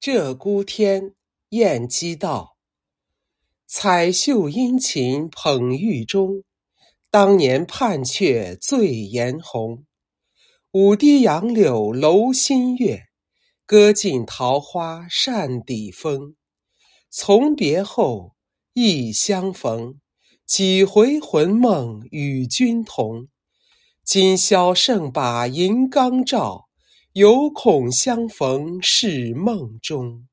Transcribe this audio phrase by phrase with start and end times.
[0.00, 1.12] 鹧鸪天，
[1.50, 2.56] 晏几道。
[3.66, 6.42] 彩袖殷勤捧玉钟，
[7.10, 9.84] 当年盼却醉颜红。
[10.70, 13.08] 舞堤杨柳楼新月，
[13.66, 16.34] 歌尽桃花扇底风。
[17.10, 18.34] 从别后，
[18.72, 20.00] 忆相逢，
[20.46, 23.28] 几回魂梦与君同。
[24.02, 26.69] 今宵胜把银缸照。
[27.14, 30.29] 犹恐相逢是梦中。